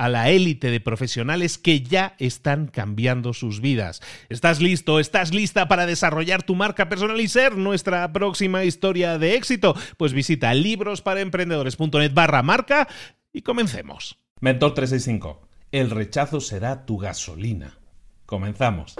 a 0.00 0.08
la 0.08 0.30
élite 0.30 0.70
de 0.70 0.80
profesionales 0.80 1.58
que 1.58 1.82
ya 1.82 2.14
están 2.18 2.68
cambiando 2.68 3.34
sus 3.34 3.60
vidas. 3.60 4.00
¿Estás 4.30 4.62
listo? 4.62 4.98
¿Estás 4.98 5.34
lista 5.34 5.68
para 5.68 5.84
desarrollar 5.84 6.42
tu 6.42 6.54
marca 6.54 6.88
personal 6.88 7.20
y 7.20 7.28
ser 7.28 7.58
nuestra 7.58 8.10
próxima 8.10 8.64
historia 8.64 9.18
de 9.18 9.34
éxito? 9.34 9.76
Pues 9.98 10.14
visita 10.14 10.54
librosparaemprendedores.net 10.54 12.14
barra 12.14 12.42
marca 12.42 12.88
y 13.30 13.42
comencemos. 13.42 14.16
Mentor 14.40 14.72
365. 14.72 15.46
El 15.70 15.90
rechazo 15.90 16.40
será 16.40 16.86
tu 16.86 16.96
gasolina. 16.96 17.78
Comenzamos. 18.24 18.96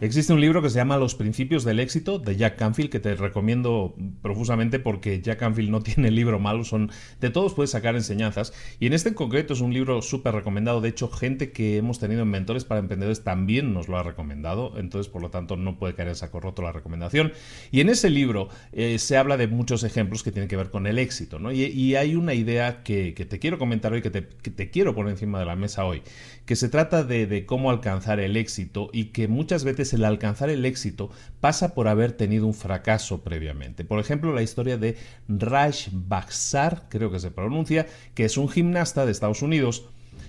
Existe 0.00 0.32
un 0.32 0.40
libro 0.40 0.62
que 0.62 0.70
se 0.70 0.76
llama 0.76 0.96
Los 0.96 1.14
principios 1.14 1.62
del 1.62 1.78
éxito 1.78 2.18
de 2.18 2.34
Jack 2.34 2.56
Canfield 2.56 2.88
que 2.88 3.00
te 3.00 3.14
recomiendo 3.16 3.94
profusamente 4.22 4.78
porque 4.78 5.20
Jack 5.20 5.40
Canfield 5.40 5.68
no 5.68 5.82
tiene 5.82 6.10
libro 6.10 6.38
malo, 6.38 6.64
son 6.64 6.90
de 7.20 7.28
todos 7.28 7.52
puedes 7.52 7.72
sacar 7.72 7.96
enseñanzas. 7.96 8.54
Y 8.78 8.86
en 8.86 8.94
este 8.94 9.10
en 9.10 9.14
concreto 9.14 9.52
es 9.52 9.60
un 9.60 9.74
libro 9.74 10.00
súper 10.00 10.34
recomendado, 10.34 10.80
de 10.80 10.88
hecho 10.88 11.10
gente 11.10 11.52
que 11.52 11.76
hemos 11.76 11.98
tenido 11.98 12.22
en 12.22 12.30
mentores 12.30 12.64
para 12.64 12.80
emprendedores 12.80 13.24
también 13.24 13.74
nos 13.74 13.88
lo 13.88 13.98
ha 13.98 14.02
recomendado, 14.02 14.72
entonces 14.78 15.12
por 15.12 15.20
lo 15.20 15.28
tanto 15.28 15.58
no 15.58 15.78
puede 15.78 15.94
caer 15.94 16.08
en 16.08 16.14
saco 16.14 16.40
roto 16.40 16.62
la 16.62 16.72
recomendación. 16.72 17.34
Y 17.70 17.82
en 17.82 17.90
ese 17.90 18.08
libro 18.08 18.48
eh, 18.72 18.98
se 18.98 19.18
habla 19.18 19.36
de 19.36 19.48
muchos 19.48 19.84
ejemplos 19.84 20.22
que 20.22 20.32
tienen 20.32 20.48
que 20.48 20.56
ver 20.56 20.70
con 20.70 20.86
el 20.86 20.98
éxito 20.98 21.38
¿no? 21.38 21.52
y, 21.52 21.94
hay 21.94 22.14
una 22.14 22.32
idea 22.32 22.82
que, 22.84 23.12
te 23.12 23.38
quiero 23.38 23.58
comentar 23.58 23.92
hoy, 23.92 24.00
que 24.00 24.10
te, 24.10 24.70
quiero 24.70 24.94
poner 24.94 25.12
encima 25.12 25.38
de 25.38 25.44
la 25.44 25.56
mesa 25.56 25.84
hoy, 25.84 26.02
que 26.46 26.56
se 26.56 26.70
trata 26.70 27.04
de 27.04 27.44
cómo 27.44 27.70
alcanzar 27.70 28.18
el 28.18 28.38
éxito 28.38 28.88
y 28.94 29.06
que 29.06 29.28
muchas 29.28 29.62
veces 29.62 29.89
el 29.94 30.04
alcanzar 30.04 30.50
el 30.50 30.64
éxito 30.64 31.10
pasa 31.40 31.74
por 31.74 31.88
haber 31.88 32.12
tenido 32.12 32.46
un 32.46 32.54
fracaso 32.54 33.22
previamente. 33.22 33.84
Por 33.84 34.00
ejemplo, 34.00 34.32
la 34.32 34.42
historia 34.42 34.76
de 34.78 34.96
Raj 35.28 35.88
Baksar, 35.92 36.88
creo 36.88 37.10
que 37.10 37.20
se 37.20 37.30
pronuncia, 37.30 37.86
que 38.14 38.24
es 38.24 38.36
un 38.36 38.48
gimnasta 38.48 39.04
de 39.04 39.12
Estados 39.12 39.42
Unidos 39.42 39.84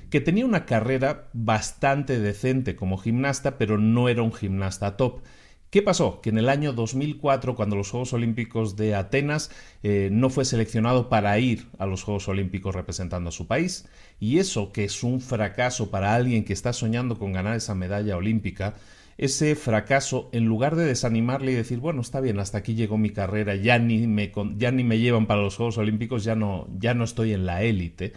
que 0.09 0.22
tenía 0.22 0.45
una 0.45 0.66
carrera 0.66 1.29
bastante 1.33 2.19
decente 2.19 2.75
como 2.75 2.97
gimnasta, 2.97 3.57
pero 3.57 3.77
no 3.77 4.09
era 4.09 4.22
un 4.22 4.33
gimnasta 4.33 4.97
top. 4.97 5.22
¿Qué 5.72 5.81
pasó? 5.81 6.19
Que 6.19 6.31
en 6.31 6.38
el 6.38 6.49
año 6.49 6.73
2004, 6.73 7.55
cuando 7.55 7.78
los 7.78 7.89
Juegos 7.89 8.11
Olímpicos 8.11 8.75
de 8.75 8.93
Atenas 8.93 9.51
eh, 9.83 10.09
no 10.11 10.29
fue 10.29 10.43
seleccionado 10.43 11.07
para 11.07 11.39
ir 11.39 11.69
a 11.79 11.85
los 11.85 12.03
Juegos 12.03 12.28
Olímpicos 12.28 12.75
representando 12.75 13.29
a 13.29 13.31
su 13.31 13.47
país, 13.47 13.88
y 14.19 14.39
eso 14.39 14.73
que 14.73 14.83
es 14.83 15.01
un 15.01 15.22
fracaso 15.22 15.89
para 15.89 16.13
alguien 16.13 16.43
que 16.43 16.51
está 16.51 16.73
soñando 16.73 17.17
con 17.17 17.31
ganar 17.31 17.55
esa 17.55 17.73
medalla 17.73 18.17
olímpica, 18.17 18.75
ese 19.17 19.55
fracaso, 19.55 20.29
en 20.33 20.45
lugar 20.45 20.75
de 20.75 20.85
desanimarle 20.85 21.51
y 21.51 21.55
decir, 21.55 21.79
bueno, 21.79 22.01
está 22.01 22.22
bien, 22.22 22.39
hasta 22.39 22.59
aquí 22.59 22.73
llegó 22.75 22.97
mi 22.97 23.11
carrera, 23.11 23.55
ya 23.55 23.79
ni 23.79 24.07
me, 24.07 24.31
ya 24.57 24.72
ni 24.72 24.83
me 24.83 24.99
llevan 24.99 25.27
para 25.27 25.41
los 25.41 25.55
Juegos 25.55 25.77
Olímpicos, 25.77 26.23
ya 26.23 26.35
no, 26.35 26.67
ya 26.77 26.94
no 26.94 27.03
estoy 27.03 27.33
en 27.33 27.45
la 27.45 27.63
élite. 27.63 28.13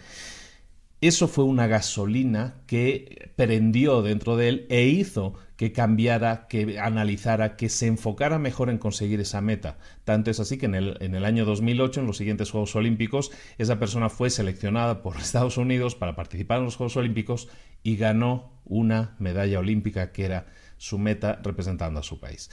Eso 1.01 1.27
fue 1.27 1.43
una 1.43 1.67
gasolina 1.67 2.55
que 2.67 3.31
prendió 3.35 4.01
dentro 4.01 4.37
de 4.37 4.49
él 4.49 4.65
e 4.69 4.87
hizo 4.87 5.35
que 5.57 5.71
cambiara, 5.71 6.47
que 6.47 6.79
analizara, 6.79 7.55
que 7.55 7.69
se 7.69 7.87
enfocara 7.87 8.39
mejor 8.39 8.69
en 8.69 8.77
conseguir 8.77 9.19
esa 9.19 9.41
meta. 9.41 9.77
Tanto 10.03 10.31
es 10.31 10.39
así 10.39 10.57
que 10.57 10.65
en 10.65 10.75
el, 10.75 10.97
en 11.01 11.15
el 11.15 11.25
año 11.25 11.45
2008, 11.45 12.01
en 12.01 12.07
los 12.07 12.17
siguientes 12.17 12.49
Juegos 12.49 12.75
Olímpicos, 12.75 13.31
esa 13.57 13.77
persona 13.77 14.09
fue 14.09 14.29
seleccionada 14.29 15.01
por 15.01 15.17
Estados 15.17 15.57
Unidos 15.57 15.95
para 15.95 16.15
participar 16.15 16.59
en 16.59 16.65
los 16.65 16.75
Juegos 16.75 16.97
Olímpicos 16.97 17.49
y 17.83 17.97
ganó 17.97 18.59
una 18.65 19.15
medalla 19.19 19.59
olímpica 19.59 20.11
que 20.11 20.25
era 20.25 20.47
su 20.77 20.97
meta 20.97 21.39
representando 21.43 21.99
a 21.99 22.03
su 22.03 22.19
país. 22.19 22.49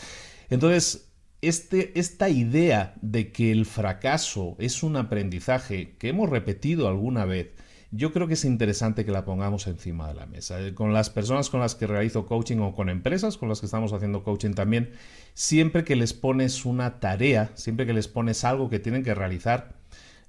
Entonces, 0.50 1.12
este, 1.40 1.98
esta 1.98 2.28
idea 2.28 2.94
de 3.02 3.32
que 3.32 3.50
el 3.50 3.66
fracaso 3.66 4.56
es 4.58 4.82
un 4.82 4.96
aprendizaje 4.96 5.96
que 5.98 6.08
hemos 6.08 6.30
repetido 6.30 6.88
alguna 6.88 7.24
vez, 7.24 7.50
yo 7.90 8.12
creo 8.12 8.26
que 8.26 8.34
es 8.34 8.44
interesante 8.46 9.04
que 9.04 9.12
la 9.12 9.26
pongamos 9.26 9.66
encima 9.66 10.08
de 10.08 10.14
la 10.14 10.26
mesa. 10.26 10.58
Eh, 10.60 10.74
con 10.74 10.94
las 10.94 11.10
personas 11.10 11.50
con 11.50 11.60
las 11.60 11.74
que 11.74 11.86
realizo 11.86 12.26
coaching 12.26 12.58
o 12.58 12.74
con 12.74 12.88
empresas 12.88 13.36
con 13.36 13.50
las 13.50 13.60
que 13.60 13.66
estamos 13.66 13.92
haciendo 13.92 14.24
coaching 14.24 14.54
también, 14.54 14.92
siempre 15.34 15.84
que 15.84 15.94
les 15.94 16.14
pones 16.14 16.64
una 16.64 17.00
tarea, 17.00 17.50
siempre 17.54 17.84
que 17.84 17.92
les 17.92 18.08
pones 18.08 18.44
algo 18.44 18.70
que 18.70 18.78
tienen 18.78 19.02
que 19.02 19.14
realizar, 19.14 19.81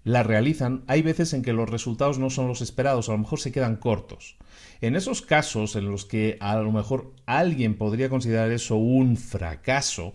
la 0.03 0.23
realizan, 0.23 0.83
hay 0.87 1.01
veces 1.01 1.33
en 1.33 1.41
que 1.41 1.53
los 1.53 1.69
resultados 1.69 2.19
no 2.19 2.29
son 2.29 2.47
los 2.47 2.61
esperados, 2.61 3.09
a 3.09 3.13
lo 3.13 3.19
mejor 3.19 3.39
se 3.39 3.51
quedan 3.51 3.77
cortos. 3.77 4.37
En 4.81 4.95
esos 4.95 5.21
casos 5.21 5.75
en 5.75 5.89
los 5.89 6.05
que 6.05 6.37
a 6.41 6.57
lo 6.57 6.71
mejor 6.71 7.13
alguien 7.25 7.77
podría 7.77 8.09
considerar 8.09 8.51
eso 8.51 8.75
un 8.75 9.15
fracaso, 9.15 10.13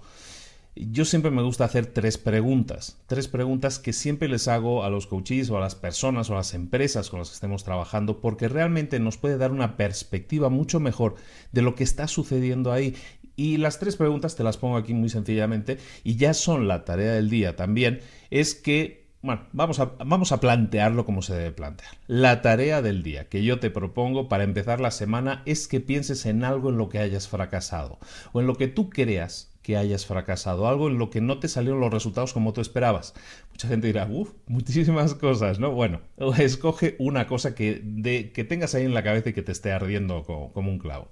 yo 0.81 1.05
siempre 1.05 1.31
me 1.31 1.43
gusta 1.43 1.65
hacer 1.65 1.87
tres 1.87 2.19
preguntas. 2.19 3.01
Tres 3.07 3.27
preguntas 3.27 3.79
que 3.79 3.93
siempre 3.93 4.29
les 4.29 4.47
hago 4.47 4.85
a 4.85 4.91
los 4.91 5.07
coaches 5.07 5.51
o 5.51 5.57
a 5.57 5.61
las 5.61 5.75
personas 5.75 6.31
o 6.31 6.35
a 6.35 6.37
las 6.37 6.55
empresas 6.55 7.11
con 7.11 7.19
las 7.19 7.31
que 7.31 7.35
estemos 7.35 7.65
trabajando 7.65 8.21
porque 8.21 8.49
realmente 8.49 9.01
nos 9.01 9.17
puede 9.17 9.39
dar 9.39 9.51
una 9.51 9.77
perspectiva 9.77 10.51
mucho 10.51 10.79
mejor 10.79 11.17
de 11.51 11.63
lo 11.63 11.75
que 11.75 11.85
está 11.85 12.07
sucediendo 12.07 12.73
ahí. 12.73 12.95
Y 13.35 13.57
las 13.57 13.79
tres 13.79 13.97
preguntas 13.97 14.37
te 14.37 14.45
las 14.45 14.57
pongo 14.57 14.77
aquí 14.77 14.95
muy 14.95 15.09
sencillamente 15.09 15.79
y 16.05 16.17
ya 16.17 16.35
son 16.35 16.69
la 16.69 16.85
tarea 16.85 17.13
del 17.13 17.31
día 17.31 17.57
también. 17.57 18.01
Es 18.31 18.55
que 18.55 19.08
bueno, 19.21 19.43
vamos 19.53 19.81
a, 19.81 19.87
vamos 20.05 20.31
a 20.31 20.41
plantearlo 20.41 21.05
como 21.05 21.23
se 21.23 21.35
debe 21.35 21.51
plantear. 21.51 21.91
La 22.07 22.41
tarea 22.41 22.83
del 22.83 23.03
día 23.03 23.29
que 23.29 23.43
yo 23.43 23.59
te 23.59 23.71
propongo 23.71 24.29
para 24.29 24.45
empezar 24.45 24.81
la 24.81 24.93
semana 24.93 25.43
es 25.45 25.67
que 25.67 25.81
pienses 25.81 26.25
en 26.27 26.45
algo 26.45 26.71
en 26.71 26.79
lo 26.79 26.89
que 26.89 26.99
hayas 26.99 27.27
fracasado 27.29 27.99
o 28.33 28.41
en 28.41 28.47
lo 28.47 28.55
que 28.57 28.69
tú 28.69 28.91
creas 28.91 29.53
que 29.69 29.77
hayas 29.77 30.07
fracasado, 30.07 30.67
algo 30.67 30.89
en 30.89 30.97
lo 30.97 31.11
que 31.11 31.21
no 31.21 31.41
te 31.41 31.49
salieron 31.49 31.81
los 31.81 31.93
resultados 31.93 32.33
como 32.33 32.53
tú 32.55 32.61
esperabas. 32.63 33.13
Mucha 33.51 33.69
gente 33.69 33.89
dirá, 33.89 34.07
uff, 34.11 34.33
muchísimas 34.47 35.15
cosas, 35.15 35.59
¿no? 35.59 35.73
Bueno, 35.73 36.01
escoge 36.39 36.97
una 36.99 37.27
cosa 37.27 37.55
que, 37.55 37.83
de, 37.85 38.33
que 38.33 38.45
tengas 38.45 38.75
ahí 38.75 38.85
en 38.85 38.95
la 38.95 39.03
cabeza 39.03 39.31
y 39.31 39.33
que 39.35 39.43
te 39.43 39.53
esté 39.53 39.73
ardiendo 39.73 40.23
como, 40.25 40.71
un 40.71 40.79
clavo. 40.79 41.11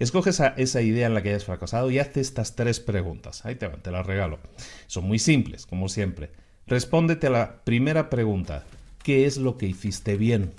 Escoge 0.00 0.30
esa, 0.30 0.48
esa, 0.56 0.80
idea 0.82 1.06
en 1.06 1.14
la 1.14 1.22
que 1.22 1.28
hayas 1.28 1.44
fracasado 1.44 1.90
y 1.90 1.98
haz 1.98 2.16
estas 2.16 2.56
tres 2.56 2.80
preguntas. 2.80 3.44
Ahí 3.44 3.54
te, 3.54 3.68
te 3.68 3.90
las 3.92 4.04
regalo. 4.04 4.40
Son 4.88 5.04
muy 5.04 5.20
simples, 5.20 5.66
como 5.66 5.88
siempre. 5.88 6.30
Respóndete 6.66 7.26
a 7.26 7.30
la 7.30 7.56
primera 7.64 8.10
pregunta. 8.10 8.64
¿Qué 9.02 9.26
es 9.26 9.36
lo 9.36 9.58
que 9.58 9.66
hiciste 9.66 10.16
bien? 10.16 10.52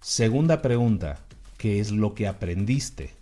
Segunda 0.00 0.62
pregunta, 0.62 1.20
¿qué 1.56 1.80
es 1.80 1.90
lo 1.90 2.14
que 2.14 2.26
aprendiste? 2.26 3.14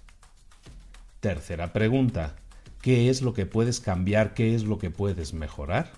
Tercera 1.21 1.73
pregunta, 1.73 2.37
¿qué 2.81 3.11
es 3.11 3.23
lo 3.23 3.35
que 3.35 3.47
puedes 3.47 3.81
cambiar? 3.81 4.35
¿Qué 4.35 4.55
es 4.55 4.65
lo 4.65 4.79
que 4.79 4.91
puedes 4.91 5.35
mejorar? 5.35 5.93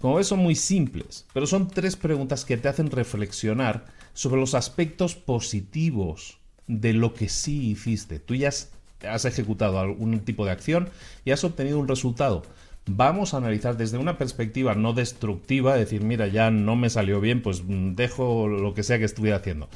Como 0.00 0.14
ves, 0.14 0.28
son 0.28 0.38
muy 0.38 0.54
simples, 0.54 1.26
pero 1.32 1.46
son 1.46 1.68
tres 1.68 1.96
preguntas 1.96 2.44
que 2.44 2.56
te 2.56 2.68
hacen 2.68 2.90
reflexionar 2.90 3.86
sobre 4.14 4.40
los 4.40 4.54
aspectos 4.54 5.16
positivos 5.16 6.38
de 6.68 6.92
lo 6.92 7.14
que 7.14 7.28
sí 7.28 7.70
hiciste. 7.70 8.20
Tú 8.20 8.36
ya 8.36 8.48
has, 8.48 9.24
ejecutado 9.24 9.80
algún 9.80 10.20
tipo 10.20 10.44
de 10.44 10.52
acción 10.52 10.88
y 11.24 11.32
has 11.32 11.42
obtenido 11.42 11.80
un 11.80 11.88
resultado. 11.88 12.42
Vamos 12.88 13.34
a 13.34 13.36
analizar 13.36 13.76
desde 13.76 13.98
una 13.98 14.16
perspectiva 14.16 14.74
no 14.74 14.94
destructiva, 14.94 15.76
decir, 15.76 16.02
mira, 16.02 16.26
ya 16.26 16.50
no 16.50 16.74
me 16.74 16.90
salió 16.90 17.20
bien, 17.20 17.42
pues 17.42 17.62
mm, 17.62 17.94
dejo 17.94 18.48
lo 18.48 18.74
que 18.74 18.82
sea 18.82 18.98
que 18.98 19.04
estuviera 19.04 19.36
haciendo. 19.36 19.68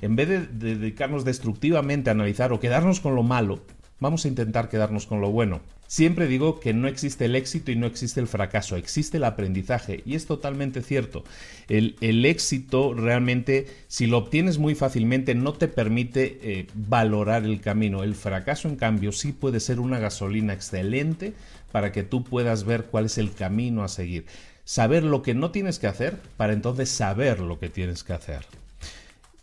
En 0.00 0.16
vez 0.16 0.28
de 0.28 0.46
dedicarnos 0.46 1.24
destructivamente 1.24 2.10
a 2.10 2.12
analizar 2.12 2.52
o 2.52 2.60
quedarnos 2.60 3.00
con 3.00 3.14
lo 3.14 3.22
malo, 3.22 3.60
vamos 3.98 4.24
a 4.24 4.28
intentar 4.28 4.68
quedarnos 4.68 5.06
con 5.06 5.20
lo 5.20 5.30
bueno. 5.30 5.60
Siempre 5.86 6.28
digo 6.28 6.60
que 6.60 6.72
no 6.72 6.86
existe 6.86 7.24
el 7.24 7.34
éxito 7.34 7.72
y 7.72 7.76
no 7.76 7.88
existe 7.88 8.20
el 8.20 8.28
fracaso, 8.28 8.76
existe 8.76 9.16
el 9.16 9.24
aprendizaje 9.24 10.02
y 10.06 10.14
es 10.14 10.26
totalmente 10.26 10.82
cierto. 10.82 11.24
El, 11.68 12.24
éxito 12.24 12.94
realmente, 12.94 13.66
si 13.88 14.06
lo 14.06 14.18
obtienes 14.18 14.58
muy 14.58 14.76
fácilmente, 14.76 15.34
no 15.34 15.52
te 15.52 15.66
permite 15.66 16.38
eh, 16.42 16.66
valorar 16.74 17.44
el 17.44 17.60
camino. 17.60 18.04
El 18.04 18.14
fracaso, 18.14 18.68
en 18.68 18.76
cambio, 18.76 19.10
sí 19.10 19.32
puede 19.32 19.58
ser 19.58 19.80
una 19.80 19.98
gasolina 19.98 20.52
excelente 20.52 21.32
para 21.72 21.92
que 21.92 22.02
tú 22.02 22.24
puedas 22.24 22.64
ver 22.64 22.84
cuál 22.84 23.06
es 23.06 23.18
el 23.18 23.32
camino 23.32 23.84
a 23.84 23.88
seguir. 23.88 24.26
Saber 24.64 25.02
lo 25.02 25.22
que 25.22 25.34
no 25.34 25.50
tienes 25.50 25.78
que 25.78 25.86
hacer 25.86 26.18
para 26.36 26.52
entonces 26.52 26.88
saber 26.88 27.40
lo 27.40 27.58
que 27.58 27.68
tienes 27.68 28.04
que 28.04 28.12
hacer. 28.12 28.46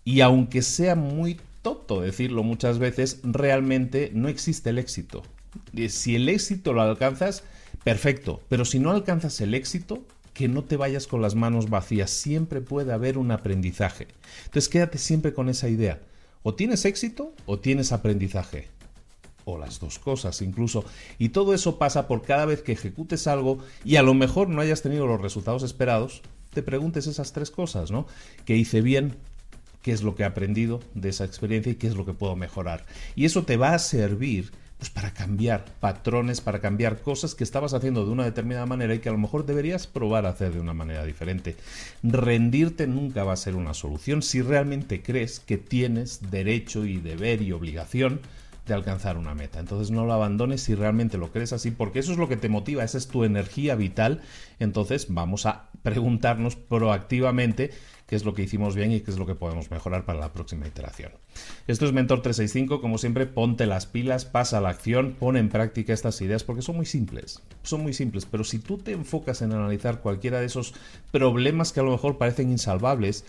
Y 0.04 0.22
aunque 0.22 0.62
sea 0.62 0.96
muy 0.96 1.40
tonto 1.62 2.02
decirlo 2.02 2.44
muchas 2.44 2.80
veces, 2.80 3.20
realmente 3.24 4.12
no 4.14 4.30
existe 4.30 4.70
el 4.70 4.80
éxito 4.80 5.24
si 5.90 6.16
el 6.16 6.30
éxito 6.30 6.74
lo 6.74 6.82
alcanzas, 6.82 7.44
perfecto, 7.84 8.42
pero 8.50 8.66
si 8.66 8.80
no 8.80 8.92
alcanzas 8.92 9.40
el 9.42 9.54
éxito, 9.54 10.04
que 10.34 10.48
no 10.48 10.64
te 10.64 10.78
vayas 10.78 11.08
con 11.08 11.22
las 11.22 11.34
manos 11.34 11.70
vacías, 11.70 12.12
siempre 12.12 12.62
puede 12.62 12.94
haber 12.94 13.18
un 13.18 13.32
aprendizaje. 13.32 14.08
Entonces 14.46 14.70
quédate 14.70 15.00
siempre 15.00 15.34
con 15.34 15.50
esa 15.50 15.68
idea. 15.68 16.00
O 16.44 16.54
tienes 16.54 16.86
éxito 16.86 17.34
o 17.48 17.58
tienes 17.58 17.92
aprendizaje. 17.92 18.68
O 19.50 19.58
las 19.58 19.80
dos 19.80 19.98
cosas 19.98 20.42
incluso. 20.42 20.84
Y 21.18 21.30
todo 21.30 21.54
eso 21.54 21.78
pasa 21.78 22.06
por 22.06 22.22
cada 22.22 22.44
vez 22.44 22.62
que 22.62 22.74
ejecutes 22.74 23.28
algo 23.28 23.60
y 23.86 23.96
a 23.96 24.04
lo 24.04 24.14
mejor 24.14 24.50
no 24.50 24.60
hayas 24.60 24.82
tenido 24.82 25.08
los 25.08 25.22
resultados 25.22 25.64
esperados, 25.64 26.22
te 26.54 26.62
preguntes 26.62 27.08
esas 27.08 27.32
tres 27.32 27.50
cosas, 27.50 27.90
¿no? 27.90 28.08
¿Qué 28.44 28.58
hice 28.58 28.82
bien? 28.82 29.16
¿Qué 29.82 29.94
es 29.94 30.04
lo 30.04 30.16
que 30.16 30.24
he 30.24 30.26
aprendido 30.26 30.82
de 30.96 31.08
esa 31.08 31.24
experiencia 31.24 31.72
y 31.72 31.76
qué 31.76 31.88
es 31.88 31.96
lo 31.96 32.06
que 32.06 32.12
puedo 32.12 32.36
mejorar? 32.36 32.86
Y 33.16 33.24
eso 33.24 33.46
te 33.46 33.56
va 33.56 33.74
a 33.74 33.80
servir 33.80 34.52
pues 34.78 34.90
para 34.90 35.14
cambiar 35.14 35.64
patrones, 35.80 36.42
para 36.42 36.60
cambiar 36.60 37.02
cosas 37.02 37.34
que 37.34 37.46
estabas 37.46 37.74
haciendo 37.74 38.06
de 38.06 38.12
una 38.12 38.26
determinada 38.26 38.66
manera 38.66 38.94
y 38.94 39.00
que 39.00 39.08
a 39.08 39.14
lo 39.14 39.18
mejor 39.18 39.46
deberías 39.46 39.88
probar 39.88 40.26
a 40.26 40.30
hacer 40.30 40.52
de 40.52 40.60
una 40.60 40.74
manera 40.74 41.06
diferente. 41.06 41.56
Rendirte 42.04 42.86
nunca 42.86 43.24
va 43.24 43.32
a 43.32 43.38
ser 43.38 43.56
una 43.56 43.74
solución 43.74 44.22
si 44.22 44.42
realmente 44.42 45.02
crees 45.02 45.40
que 45.40 45.58
tienes 45.58 46.32
derecho 46.32 46.86
y 46.86 46.98
deber 46.98 47.42
y 47.42 47.54
obligación 47.54 48.20
de 48.68 48.74
alcanzar 48.74 49.18
una 49.18 49.34
meta. 49.34 49.60
Entonces 49.60 49.92
no 49.92 50.06
lo 50.06 50.14
abandones 50.14 50.62
si 50.62 50.76
realmente 50.76 51.18
lo 51.18 51.32
crees 51.32 51.54
así, 51.54 51.72
porque 51.72 52.00
eso 52.00 52.12
es 52.12 52.18
lo 52.18 52.28
que 52.28 52.38
te 52.38 52.50
motiva, 52.50 52.84
esa 52.84 52.98
es 52.98 53.08
tu 53.08 53.24
energía 53.24 53.76
vital. 53.76 54.22
Entonces 54.60 55.08
vamos 55.10 55.46
a 55.46 55.70
preguntarnos 55.84 56.56
proactivamente 56.56 57.72
qué 58.08 58.16
es 58.16 58.24
lo 58.24 58.34
que 58.34 58.44
hicimos 58.44 58.76
bien 58.76 58.92
y 58.92 59.02
qué 59.02 59.12
es 59.12 59.18
lo 59.18 59.26
que 59.26 59.36
podemos 59.36 59.70
mejorar 59.70 60.06
para 60.06 60.20
la 60.20 60.32
próxima 60.32 60.66
iteración. 60.66 61.12
Esto 61.68 61.86
es 61.86 61.94
Mentor 61.94 62.22
365, 62.22 62.82
como 62.82 62.98
siempre, 62.98 63.26
ponte 63.26 63.66
las 63.68 63.86
pilas, 63.86 64.26
pasa 64.26 64.58
a 64.58 64.62
la 64.62 64.70
acción, 64.70 65.16
pon 65.20 65.36
en 65.36 65.50
práctica 65.50 65.94
estas 65.94 66.20
ideas 66.22 66.44
porque 66.44 66.62
son 66.62 66.78
muy 66.78 66.86
simples, 66.86 67.42
son 67.64 67.84
muy 67.84 67.94
simples, 67.94 68.26
pero 68.26 68.44
si 68.44 68.60
tú 68.60 68.78
te 68.78 68.94
enfocas 68.94 69.42
en 69.42 69.52
analizar 69.52 70.00
cualquiera 70.00 70.40
de 70.40 70.46
esos 70.46 70.74
problemas 71.12 71.74
que 71.74 71.82
a 71.82 71.84
lo 71.84 71.92
mejor 71.92 72.18
parecen 72.18 72.50
insalvables, 72.50 73.26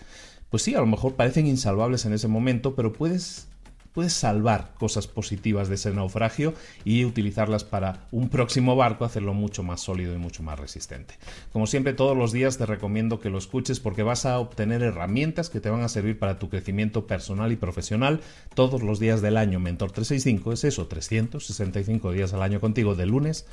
pues 0.49 0.63
sí, 0.63 0.73
a 0.73 0.79
lo 0.79 0.87
mejor 0.87 1.15
parecen 1.15 1.45
insalvables 1.45 2.05
en 2.05 2.13
ese 2.13 2.27
momento, 2.27 2.73
pero 2.73 2.93
puedes 2.93 3.47
puedes 3.93 4.13
salvar 4.13 4.73
cosas 4.77 5.07
positivas 5.07 5.69
de 5.69 5.75
ese 5.75 5.91
naufragio 5.91 6.53
y 6.85 7.05
utilizarlas 7.05 7.63
para 7.63 8.07
un 8.11 8.29
próximo 8.29 8.75
barco, 8.75 9.05
hacerlo 9.05 9.33
mucho 9.33 9.63
más 9.63 9.81
sólido 9.81 10.13
y 10.13 10.17
mucho 10.17 10.43
más 10.43 10.59
resistente. 10.59 11.15
Como 11.51 11.67
siempre, 11.67 11.93
todos 11.93 12.17
los 12.17 12.31
días 12.31 12.57
te 12.57 12.65
recomiendo 12.65 13.19
que 13.19 13.29
lo 13.29 13.37
escuches 13.37 13.79
porque 13.79 14.03
vas 14.03 14.25
a 14.25 14.39
obtener 14.39 14.81
herramientas 14.81 15.49
que 15.49 15.59
te 15.59 15.69
van 15.69 15.81
a 15.81 15.89
servir 15.89 16.19
para 16.19 16.39
tu 16.39 16.49
crecimiento 16.49 17.07
personal 17.07 17.51
y 17.51 17.55
profesional 17.55 18.21
todos 18.53 18.83
los 18.83 18.99
días 18.99 19.21
del 19.21 19.37
año. 19.37 19.59
Mentor 19.59 19.91
365 19.91 20.53
es 20.53 20.63
eso, 20.63 20.87
365 20.87 22.11
días 22.11 22.33
al 22.33 22.41
año 22.41 22.59
contigo, 22.59 22.95
de 22.95 23.05
lunes, 23.05 23.45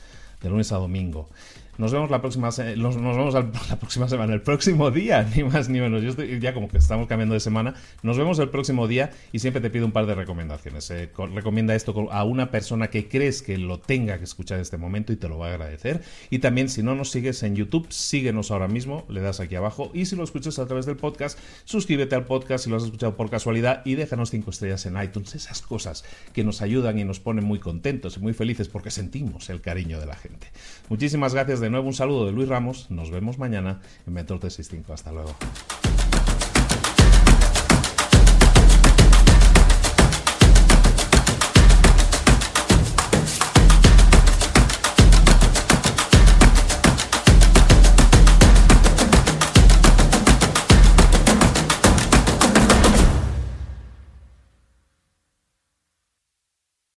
de 0.43 0.51
lunes 0.51 0.73
a 0.73 0.77
domingo. 0.77 1.29
Nos 1.79 1.93
vemos 1.93 2.11
la 2.11 2.21
próxima, 2.21 2.49
nos, 2.77 2.97
vemos 2.97 3.35
la 3.69 3.79
próxima 3.79 4.09
semana, 4.09 4.33
el 4.33 4.41
próximo 4.41 4.91
día, 4.91 5.29
ni 5.35 5.45
más 5.45 5.69
ni 5.69 5.81
menos. 5.81 6.03
Yo 6.03 6.11
estoy 6.11 6.41
ya 6.41 6.55
como 6.55 6.69
que 6.69 6.79
estamos 6.79 7.07
cambiando 7.07 7.35
de 7.35 7.41
semana. 7.41 7.75
Nos 8.03 8.17
vemos 8.17 8.39
el 8.39 8.49
próximo 8.49 8.89
día 8.89 9.11
y 9.33 9.41
siempre 9.41 9.61
te 9.61 9.69
pido 9.69 9.85
un 9.85 9.93
par 9.93 10.07
de 10.07 10.15
recomendaciones. 10.15 10.91
Eh, 10.91 11.11
recomienda 11.35 11.75
esto 11.75 12.11
a 12.11 12.25
una 12.25 12.51
persona 12.51 12.89
que 12.89 13.09
crees 13.09 13.43
que 13.43 13.59
lo 13.59 13.79
tenga 13.79 14.19
que 14.19 14.25
escuchar 14.25 14.57
en 14.57 14.63
este 14.63 14.79
momento 14.79 15.13
y 15.13 15.17
te 15.17 15.29
lo 15.29 15.39
va 15.39 15.49
a 15.49 15.51
agradecer. 15.51 16.03
Y 16.31 16.39
también, 16.39 16.69
si 16.69 16.83
no 16.83 16.95
nos 16.95 17.11
sigues 17.11 17.43
en 17.43 17.57
YouTube, 17.57 17.87
síguenos 17.91 18.51
ahora 18.51 18.69
mismo, 18.69 19.05
le 19.09 19.21
das 19.21 19.41
aquí 19.41 19.55
abajo. 19.55 19.91
Y 19.93 20.07
si 20.07 20.17
lo 20.17 20.25
escuchas 20.25 20.59
a 20.59 20.67
través 20.67 20.87
del 20.87 20.97
podcast, 20.97 21.39
suscríbete 21.65 22.15
al 22.15 22.25
podcast 22.25 22.65
si 22.65 22.71
lo 22.71 22.77
has 22.77 22.85
escuchado 22.85 23.17
por 23.17 23.29
casualidad 23.29 23.83
y 23.85 23.97
déjanos 23.97 24.31
cinco 24.31 24.51
estrellas 24.51 24.87
en 24.87 25.03
iTunes. 25.03 25.35
Esas 25.35 25.61
cosas 25.61 26.05
que 26.33 26.43
nos 26.43 26.63
ayudan 26.63 26.99
y 26.99 27.05
nos 27.05 27.21
ponen 27.21 27.45
muy 27.45 27.59
contentos 27.59 28.17
y 28.17 28.21
muy 28.21 28.33
felices 28.33 28.69
porque 28.69 28.91
sentimos 28.91 29.51
el 29.51 29.61
cariño 29.61 30.01
de 30.01 30.07
la 30.07 30.17
gente. 30.17 30.49
Muchísimas 30.89 31.35
gracias 31.35 31.61
nuevo 31.71 31.89
un 31.89 31.95
saludo 31.95 32.27
de 32.27 32.33
Luis 32.33 32.49
Ramos. 32.49 32.91
Nos 32.91 33.11
vemos 33.11 33.39
mañana 33.39 33.81
en 34.07 34.13
Mentor 34.13 34.39
365. 34.41 34.93
Hasta 34.93 35.13
luego. 35.13 35.35